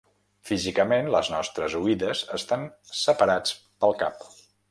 Físicament 0.51 1.09
les 1.15 1.29
nostres 1.33 1.75
oïdes 1.81 2.23
estan 2.39 2.65
separats 3.03 3.55
pel 3.85 3.97
cap. 4.03 4.27